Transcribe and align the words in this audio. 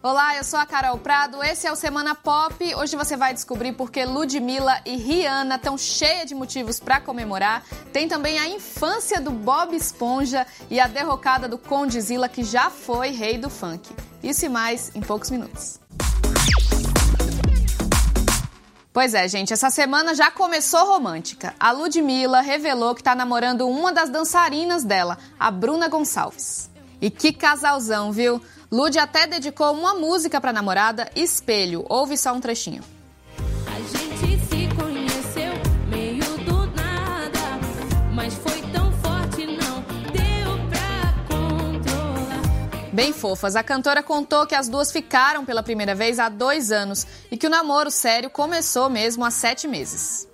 Olá, 0.00 0.36
eu 0.36 0.44
sou 0.44 0.60
a 0.60 0.64
Carol 0.64 0.96
Prado, 0.96 1.42
esse 1.42 1.66
é 1.66 1.72
o 1.72 1.74
Semana 1.74 2.14
Pop. 2.14 2.54
Hoje 2.76 2.94
você 2.94 3.16
vai 3.16 3.34
descobrir 3.34 3.72
porque 3.72 4.04
Ludmilla 4.04 4.80
e 4.86 4.94
Rihanna 4.94 5.56
estão 5.56 5.76
cheias 5.76 6.26
de 6.26 6.36
motivos 6.36 6.78
para 6.78 7.00
comemorar. 7.00 7.64
Tem 7.92 8.06
também 8.06 8.38
a 8.38 8.46
infância 8.46 9.20
do 9.20 9.32
Bob 9.32 9.74
Esponja 9.74 10.46
e 10.70 10.78
a 10.78 10.86
derrocada 10.86 11.48
do 11.48 11.58
Condzilla, 11.58 12.28
que 12.28 12.44
já 12.44 12.70
foi 12.70 13.08
rei 13.08 13.38
do 13.38 13.50
funk. 13.50 13.92
Isso 14.22 14.46
e 14.46 14.48
mais 14.48 14.94
em 14.94 15.00
poucos 15.00 15.32
minutos. 15.32 15.80
Pois 18.92 19.14
é, 19.14 19.26
gente, 19.26 19.52
essa 19.52 19.68
semana 19.68 20.14
já 20.14 20.30
começou 20.30 20.86
romântica. 20.86 21.56
A 21.58 21.72
Ludmilla 21.72 22.40
revelou 22.40 22.94
que 22.94 23.00
está 23.00 23.16
namorando 23.16 23.68
uma 23.68 23.92
das 23.92 24.10
dançarinas 24.10 24.84
dela, 24.84 25.18
a 25.40 25.50
Bruna 25.50 25.88
Gonçalves. 25.88 26.70
E 27.00 27.10
que 27.10 27.32
casalzão, 27.32 28.12
viu? 28.12 28.40
Lud 28.70 28.98
até 28.98 29.26
dedicou 29.26 29.72
uma 29.72 29.94
música 29.94 30.38
para 30.40 30.50
a 30.50 30.52
namorada, 30.52 31.10
Espelho. 31.16 31.86
Ouve 31.88 32.18
só 32.18 32.34
um 32.34 32.40
trechinho. 32.40 32.82
A 33.66 33.80
gente 33.80 34.44
se 34.44 34.68
conheceu 34.76 35.52
meio 35.88 36.38
do 36.44 36.66
nada, 36.76 37.58
mas 38.14 38.34
foi 38.34 38.60
tão 38.70 38.92
forte 39.00 39.46
não 39.46 39.80
deu 40.12 40.68
pra 40.68 41.34
controlar. 41.34 42.90
Bem 42.92 43.14
fofas, 43.14 43.56
a 43.56 43.62
cantora 43.62 44.02
contou 44.02 44.46
que 44.46 44.54
as 44.54 44.68
duas 44.68 44.92
ficaram 44.92 45.46
pela 45.46 45.62
primeira 45.62 45.94
vez 45.94 46.18
há 46.18 46.28
dois 46.28 46.70
anos 46.70 47.06
e 47.30 47.38
que 47.38 47.46
o 47.46 47.50
namoro 47.50 47.90
sério 47.90 48.28
começou 48.28 48.90
mesmo 48.90 49.24
há 49.24 49.30
sete 49.30 49.66
meses. 49.66 50.28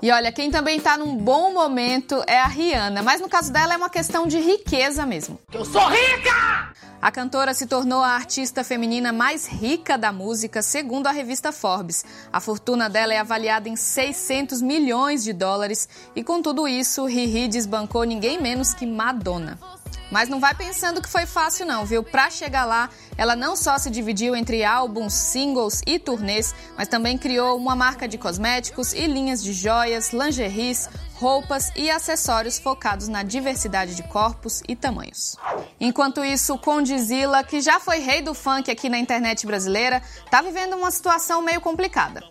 E 0.00 0.10
olha, 0.10 0.30
quem 0.32 0.50
também 0.50 0.80
tá 0.80 0.96
num 0.96 1.16
bom 1.16 1.52
momento 1.52 2.22
é 2.26 2.38
a 2.38 2.46
Rihanna, 2.46 3.02
mas 3.02 3.20
no 3.20 3.28
caso 3.28 3.52
dela 3.52 3.74
é 3.74 3.76
uma 3.76 3.90
questão 3.90 4.26
de 4.26 4.38
riqueza 4.38 5.06
mesmo. 5.06 5.38
Eu 5.52 5.64
sou 5.64 5.86
rica! 5.88 6.74
A 7.00 7.12
cantora 7.12 7.52
se 7.52 7.66
tornou 7.66 8.02
a 8.02 8.12
artista 8.12 8.64
feminina 8.64 9.12
mais 9.12 9.46
rica 9.46 9.98
da 9.98 10.10
música, 10.10 10.62
segundo 10.62 11.06
a 11.06 11.10
revista 11.10 11.52
Forbes. 11.52 12.02
A 12.32 12.40
fortuna 12.40 12.88
dela 12.88 13.12
é 13.12 13.18
avaliada 13.18 13.68
em 13.68 13.76
600 13.76 14.62
milhões 14.62 15.22
de 15.22 15.34
dólares 15.34 15.86
e 16.16 16.24
com 16.24 16.40
tudo 16.40 16.66
isso, 16.66 17.04
Riri 17.04 17.46
desbancou 17.46 18.04
ninguém 18.04 18.40
menos 18.40 18.72
que 18.72 18.86
Madonna. 18.86 19.58
Mas 20.10 20.28
não 20.28 20.40
vai 20.40 20.54
pensando 20.54 21.02
que 21.02 21.08
foi 21.08 21.26
fácil 21.26 21.66
não, 21.66 21.84
viu? 21.84 22.02
Para 22.02 22.30
chegar 22.30 22.64
lá, 22.64 22.90
ela 23.16 23.34
não 23.34 23.56
só 23.56 23.78
se 23.78 23.90
dividiu 23.90 24.36
entre 24.36 24.64
álbuns, 24.64 25.12
singles 25.12 25.80
e 25.86 25.98
turnês, 25.98 26.54
mas 26.76 26.88
também 26.88 27.18
criou 27.18 27.56
uma 27.56 27.74
marca 27.74 28.06
de 28.06 28.18
cosméticos 28.18 28.92
e 28.92 29.06
linhas 29.06 29.42
de 29.42 29.52
joias, 29.52 30.12
lingeries, 30.12 30.88
roupas 31.14 31.72
e 31.76 31.90
acessórios 31.90 32.58
focados 32.58 33.08
na 33.08 33.22
diversidade 33.22 33.94
de 33.94 34.02
corpos 34.02 34.62
e 34.68 34.76
tamanhos. 34.76 35.36
Enquanto 35.80 36.24
isso, 36.24 36.54
o 36.54 36.58
Condzilla, 36.58 37.42
que 37.42 37.60
já 37.60 37.80
foi 37.80 37.98
rei 37.98 38.20
do 38.20 38.34
funk 38.34 38.70
aqui 38.70 38.88
na 38.88 38.98
internet 38.98 39.46
brasileira, 39.46 40.02
está 40.24 40.42
vivendo 40.42 40.76
uma 40.76 40.90
situação 40.90 41.40
meio 41.40 41.60
complicada. 41.60 42.22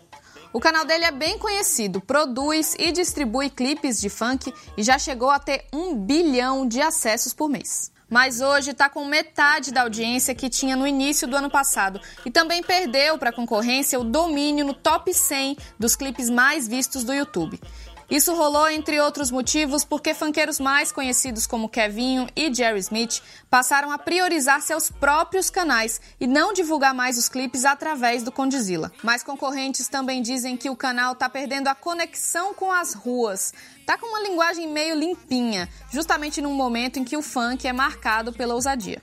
O 0.54 0.60
canal 0.60 0.84
dele 0.84 1.04
é 1.04 1.10
bem 1.10 1.36
conhecido, 1.36 2.00
produz 2.00 2.76
e 2.78 2.92
distribui 2.92 3.50
clipes 3.50 4.00
de 4.00 4.08
funk 4.08 4.54
e 4.76 4.84
já 4.84 4.96
chegou 5.00 5.28
a 5.28 5.40
ter 5.40 5.64
um 5.72 5.96
bilhão 5.96 6.64
de 6.64 6.80
acessos 6.80 7.34
por 7.34 7.48
mês. 7.48 7.90
Mas 8.08 8.40
hoje 8.40 8.70
está 8.70 8.88
com 8.88 9.04
metade 9.04 9.72
da 9.72 9.82
audiência 9.82 10.32
que 10.32 10.48
tinha 10.48 10.76
no 10.76 10.86
início 10.86 11.26
do 11.26 11.36
ano 11.36 11.50
passado 11.50 12.00
e 12.24 12.30
também 12.30 12.62
perdeu 12.62 13.18
para 13.18 13.30
a 13.30 13.32
concorrência 13.32 13.98
o 13.98 14.04
domínio 14.04 14.64
no 14.64 14.74
top 14.74 15.12
100 15.12 15.56
dos 15.76 15.96
clipes 15.96 16.30
mais 16.30 16.68
vistos 16.68 17.02
do 17.02 17.12
YouTube. 17.12 17.60
Isso 18.10 18.34
rolou, 18.34 18.68
entre 18.68 19.00
outros 19.00 19.30
motivos, 19.30 19.84
porque 19.84 20.12
funkeiros 20.12 20.60
mais 20.60 20.92
conhecidos 20.92 21.46
como 21.46 21.68
Kevinho 21.68 22.28
e 22.36 22.52
Jerry 22.52 22.78
Smith 22.80 23.22
passaram 23.48 23.90
a 23.90 23.98
priorizar 23.98 24.60
seus 24.60 24.90
próprios 24.90 25.48
canais 25.48 26.00
e 26.20 26.26
não 26.26 26.52
divulgar 26.52 26.92
mais 26.92 27.16
os 27.16 27.28
clipes 27.28 27.64
através 27.64 28.22
do 28.22 28.30
Condzilla. 28.30 28.92
Mas 29.02 29.22
concorrentes 29.22 29.88
também 29.88 30.20
dizem 30.20 30.56
que 30.56 30.68
o 30.68 30.76
canal 30.76 31.12
está 31.12 31.28
perdendo 31.28 31.68
a 31.68 31.74
conexão 31.74 32.52
com 32.52 32.70
as 32.70 32.92
ruas. 32.92 33.54
Tá 33.86 33.96
com 33.96 34.06
uma 34.06 34.20
linguagem 34.20 34.70
meio 34.70 34.94
limpinha, 34.94 35.68
justamente 35.90 36.42
num 36.42 36.54
momento 36.54 36.98
em 36.98 37.04
que 37.04 37.16
o 37.16 37.22
funk 37.22 37.66
é 37.66 37.72
marcado 37.72 38.32
pela 38.32 38.54
ousadia. 38.54 39.02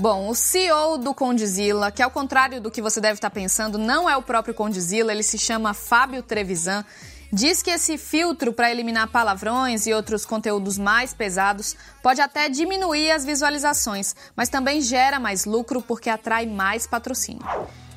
Bom, 0.00 0.30
o 0.30 0.34
CEO 0.34 0.96
do 0.96 1.12
Condzilla, 1.12 1.90
que 1.90 2.02
ao 2.02 2.10
contrário 2.10 2.58
do 2.58 2.70
que 2.70 2.80
você 2.80 3.02
deve 3.02 3.14
estar 3.14 3.28
pensando, 3.28 3.76
não 3.76 4.08
é 4.08 4.16
o 4.16 4.22
próprio 4.22 4.54
Condzilla, 4.54 5.12
ele 5.12 5.22
se 5.22 5.36
chama 5.36 5.74
Fábio 5.74 6.22
Trevisan, 6.22 6.86
Diz 7.32 7.62
que 7.62 7.70
esse 7.70 7.96
filtro 7.96 8.52
para 8.52 8.72
eliminar 8.72 9.06
palavrões 9.06 9.86
e 9.86 9.94
outros 9.94 10.26
conteúdos 10.26 10.76
mais 10.76 11.14
pesados 11.14 11.76
pode 12.02 12.20
até 12.20 12.48
diminuir 12.48 13.12
as 13.12 13.24
visualizações, 13.24 14.16
mas 14.34 14.48
também 14.48 14.80
gera 14.80 15.20
mais 15.20 15.44
lucro 15.44 15.80
porque 15.80 16.10
atrai 16.10 16.44
mais 16.44 16.88
patrocínio. 16.88 17.46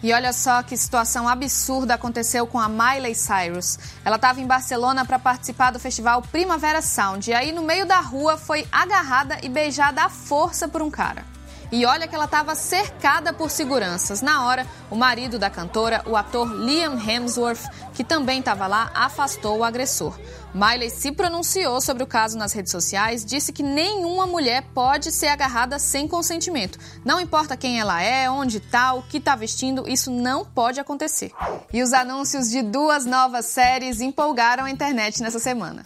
E 0.03 0.13
olha 0.13 0.31
só 0.33 0.61
que 0.61 0.77
situação 0.77 1.27
absurda 1.27 1.95
aconteceu 1.95 2.45
com 2.45 2.59
a 2.59 2.69
Miley 2.69 3.15
Cyrus. 3.15 3.79
Ela 4.05 4.17
estava 4.17 4.39
em 4.39 4.45
Barcelona 4.45 5.03
para 5.03 5.17
participar 5.17 5.71
do 5.71 5.79
festival 5.79 6.21
Primavera 6.21 6.81
Sound 6.81 7.31
e 7.31 7.33
aí 7.33 7.51
no 7.51 7.63
meio 7.63 7.87
da 7.87 8.01
rua 8.01 8.37
foi 8.37 8.67
agarrada 8.71 9.39
e 9.41 9.49
beijada 9.49 10.03
à 10.03 10.09
força 10.09 10.67
por 10.67 10.83
um 10.83 10.91
cara. 10.91 11.32
E 11.73 11.87
olha 11.87 12.07
que 12.07 12.13
ela 12.13 12.25
estava 12.25 12.53
cercada 12.53 13.33
por 13.33 13.49
seguranças. 13.49 14.21
Na 14.21 14.45
hora, 14.45 14.67
o 14.91 14.95
marido 14.95 15.39
da 15.39 15.49
cantora, 15.49 16.03
o 16.05 16.15
ator 16.15 16.47
Liam 16.47 16.99
Hemsworth, 16.99 17.63
que 17.95 18.03
também 18.03 18.37
estava 18.37 18.67
lá, 18.67 18.91
afastou 18.93 19.57
o 19.57 19.63
agressor. 19.63 20.15
Miley 20.53 20.91
se 20.91 21.11
pronunciou 21.11 21.81
sobre 21.81 22.03
o 22.03 22.07
caso 22.07 22.37
nas 22.37 22.53
redes 22.53 22.71
sociais, 22.71 23.25
disse 23.25 23.51
que 23.51 23.63
nenhuma 23.63 24.27
mulher 24.27 24.65
pode 24.71 25.11
ser 25.11 25.29
agarrada 25.29 25.79
sem 25.79 26.07
consentimento. 26.07 26.77
Não 27.03 27.19
importa 27.19 27.57
quem 27.57 27.79
ela 27.79 27.99
é, 28.03 28.29
onde 28.29 28.57
está, 28.57 28.93
o 28.93 29.01
que 29.01 29.17
está 29.17 29.35
vestindo, 29.35 29.89
isso 29.89 30.11
não 30.11 30.45
pode 30.45 30.79
acontecer. 30.79 31.31
E 31.73 31.81
os 31.81 31.91
anúncios 31.91 32.51
de 32.51 32.61
duas 32.61 33.03
novas 33.03 33.47
séries 33.47 33.99
empolgaram 33.99 34.65
a 34.65 34.69
internet 34.69 35.23
nessa 35.23 35.39
semana. 35.39 35.83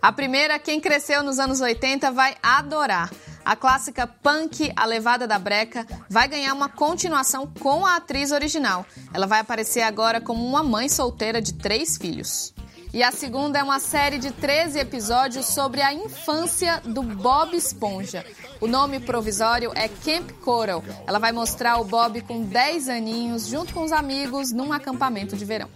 A 0.00 0.10
primeira, 0.10 0.58
quem 0.58 0.80
cresceu 0.80 1.22
nos 1.22 1.38
anos 1.38 1.60
80 1.60 2.10
vai 2.12 2.34
adorar. 2.42 3.10
A 3.44 3.56
clássica 3.56 4.06
Punk, 4.06 4.72
A 4.76 4.86
Levada 4.86 5.26
da 5.26 5.38
Breca, 5.38 5.86
vai 6.08 6.28
ganhar 6.28 6.54
uma 6.54 6.68
continuação 6.68 7.46
com 7.60 7.84
a 7.84 7.96
atriz 7.96 8.30
original. 8.30 8.86
Ela 9.12 9.26
vai 9.26 9.40
aparecer 9.40 9.82
agora 9.82 10.20
como 10.20 10.44
uma 10.46 10.62
mãe 10.62 10.88
solteira 10.88 11.42
de 11.42 11.54
três 11.54 11.96
filhos. 11.96 12.54
E 12.94 13.02
a 13.02 13.10
segunda 13.10 13.58
é 13.58 13.62
uma 13.62 13.80
série 13.80 14.18
de 14.18 14.30
13 14.30 14.78
episódios 14.78 15.46
sobre 15.46 15.80
a 15.80 15.94
infância 15.94 16.82
do 16.84 17.02
Bob 17.02 17.56
Esponja. 17.56 18.24
O 18.60 18.66
nome 18.66 19.00
provisório 19.00 19.72
é 19.74 19.88
Camp 19.88 20.30
Coral. 20.42 20.84
Ela 21.06 21.18
vai 21.18 21.32
mostrar 21.32 21.78
o 21.80 21.84
Bob 21.84 22.20
com 22.20 22.42
10 22.42 22.90
aninhos, 22.90 23.46
junto 23.46 23.72
com 23.72 23.82
os 23.82 23.92
amigos, 23.92 24.52
num 24.52 24.74
acampamento 24.74 25.36
de 25.36 25.44
verão. 25.44 25.70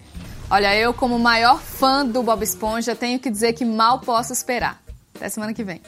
Olha, 0.50 0.76
eu, 0.76 0.92
como 0.92 1.18
maior 1.18 1.58
fã 1.58 2.04
do 2.04 2.22
Bob 2.22 2.42
Esponja, 2.42 2.94
tenho 2.94 3.18
que 3.18 3.30
dizer 3.30 3.54
que 3.54 3.64
mal 3.64 4.00
posso 4.00 4.32
esperar. 4.32 4.80
Até 5.14 5.30
semana 5.30 5.54
que 5.54 5.64
vem. 5.64 5.80